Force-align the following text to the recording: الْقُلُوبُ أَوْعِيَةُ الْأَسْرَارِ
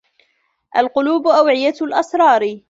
الْقُلُوبُ 0.77 1.27
أَوْعِيَةُ 1.27 1.75
الْأَسْرَارِ 1.81 2.59